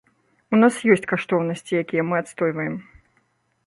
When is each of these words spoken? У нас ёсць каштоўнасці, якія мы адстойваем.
У 0.57 0.59
нас 0.61 0.79
ёсць 0.95 1.05
каштоўнасці, 1.13 1.79
якія 1.85 2.03
мы 2.11 2.15
адстойваем. 2.25 2.85